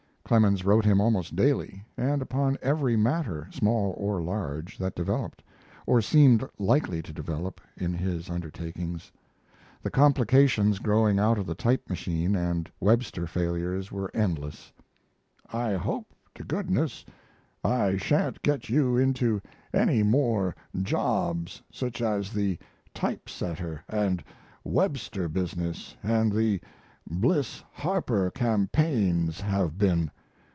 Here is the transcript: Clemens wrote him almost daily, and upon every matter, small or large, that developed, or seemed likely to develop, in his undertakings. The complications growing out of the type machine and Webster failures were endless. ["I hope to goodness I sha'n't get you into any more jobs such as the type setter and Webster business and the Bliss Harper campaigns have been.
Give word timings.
Clemens 0.23 0.63
wrote 0.63 0.85
him 0.85 1.01
almost 1.01 1.35
daily, 1.35 1.83
and 1.97 2.21
upon 2.21 2.57
every 2.61 2.95
matter, 2.95 3.49
small 3.51 3.93
or 3.97 4.21
large, 4.21 4.77
that 4.77 4.95
developed, 4.95 5.43
or 5.85 6.01
seemed 6.01 6.41
likely 6.57 7.01
to 7.01 7.11
develop, 7.11 7.59
in 7.75 7.91
his 7.93 8.29
undertakings. 8.29 9.11
The 9.83 9.89
complications 9.91 10.79
growing 10.79 11.19
out 11.19 11.37
of 11.37 11.45
the 11.45 11.53
type 11.55 11.89
machine 11.89 12.33
and 12.37 12.71
Webster 12.79 13.27
failures 13.27 13.91
were 13.91 14.09
endless. 14.13 14.71
["I 15.51 15.73
hope 15.73 16.07
to 16.35 16.45
goodness 16.45 17.03
I 17.61 17.97
sha'n't 17.97 18.41
get 18.41 18.69
you 18.69 18.95
into 18.95 19.41
any 19.73 20.01
more 20.01 20.55
jobs 20.81 21.61
such 21.73 22.01
as 22.01 22.31
the 22.31 22.57
type 22.93 23.27
setter 23.27 23.83
and 23.89 24.23
Webster 24.63 25.27
business 25.27 25.97
and 26.01 26.31
the 26.31 26.61
Bliss 27.09 27.61
Harper 27.73 28.31
campaigns 28.31 29.41
have 29.41 29.77
been. 29.77 30.09